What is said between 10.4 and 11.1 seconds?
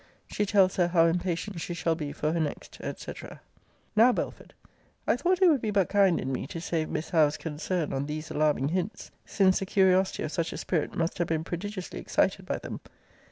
a spirit